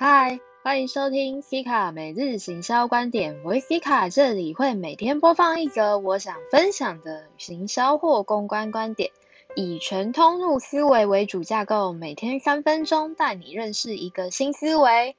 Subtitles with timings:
[0.00, 3.40] 嗨，欢迎收听 C 卡每日行销观点。
[3.42, 9.10] 我是 C 卡，这里会每天播放一则我想分享的行销或公关观点，
[9.56, 15.16] 以全通路思维为主架构，每天三分钟带你认识一个新思维。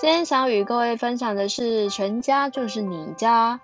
[0.00, 3.60] 今天想与各位分享的是，全家就是你家。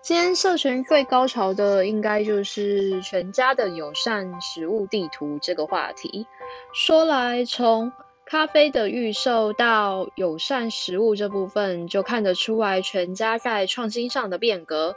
[0.00, 6.28] 今天社群最高潮的，应该就是全家的友善食物地图这个话题。
[6.72, 7.92] 说来从
[8.32, 14.96] 咖啡的预售到友善食物这部分，就看得出来全家在创新上的变革。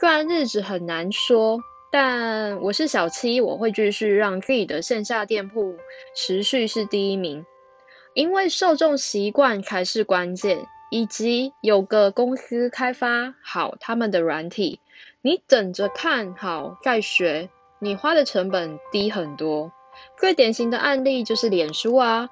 [0.00, 1.60] 虽然日子很难说，
[1.92, 5.76] 但我是小七，我会继续让自己的线下店铺
[6.16, 7.44] 持续是第一名，
[8.14, 14.80] 因为受众习惯才是关键，以及有个公司开发好他们的软体，
[15.20, 19.70] 你等着看好再学，你花的成本低很多。
[20.18, 22.30] 最典型的案例就是脸书啊。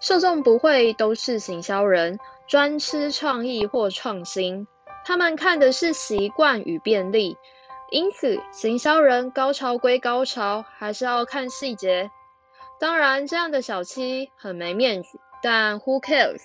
[0.00, 4.66] 受众不会都是行销人，专吃创意或创新，
[5.04, 7.36] 他们看的是习惯与便利。
[7.90, 12.10] 因此，行销人高潮归高潮，还是要看细节。
[12.78, 16.40] 当然，这样的小七很没面子，但 Who cares？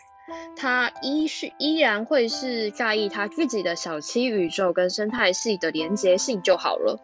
[0.56, 6.98] 他依是依然会是在意他自己的小七宇宙跟生态系的连结性就好了。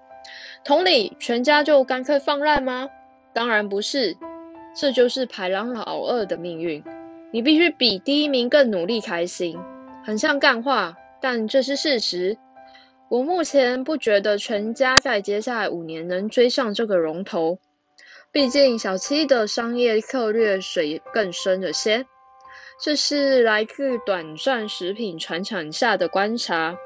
[0.63, 2.89] 同理，全家就干脆放烂吗？
[3.33, 4.17] 当然不是。
[4.79, 6.81] 这就是排狼老二的命运，
[7.33, 9.61] 你必须比第一名更努力才行。
[10.05, 12.37] 很像干话，但这是事实。
[13.09, 17.59] 我目前不觉得全家在接下来五年能追上这个龙头，
[18.31, 22.05] 毕竟小七的商业策略水更深了些。
[22.81, 26.77] 这是来自短暂食品传承下的观察。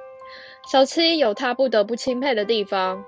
[0.67, 3.05] 小七有他不得不钦佩的地方，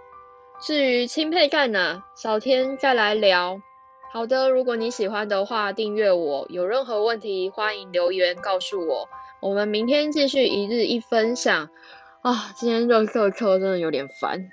[0.61, 3.59] 至于钦佩在哪，小天再来聊。
[4.15, 6.45] 好的，如果你喜欢的话，订阅我。
[6.49, 9.09] 有任何问题，欢迎留言告诉我。
[9.41, 11.69] 我们明天继续一日一分享。
[12.21, 14.51] 啊，今天热课课真的有点烦。